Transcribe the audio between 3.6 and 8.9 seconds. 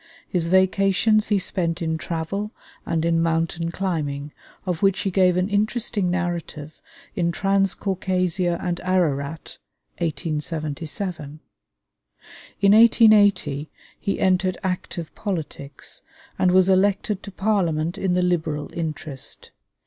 climbing, of which he gave an interesting narrative in 'Transcaucasia and